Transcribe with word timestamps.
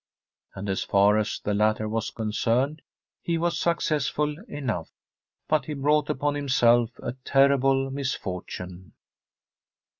And 0.55 0.67
as 0.67 0.81
far 0.81 1.19
as 1.19 1.39
the 1.43 1.53
latter 1.53 1.87
was 1.87 2.09
concerned 2.09 2.81
he 3.21 3.37
was 3.37 3.59
successful 3.59 4.35
enough. 4.47 4.89
But 5.47 5.65
he 5.65 5.75
brought 5.75 6.09
upon 6.09 6.33
himself 6.33 6.89
a 7.03 7.13
terrible 7.23 7.91
misfortune. 7.91 8.93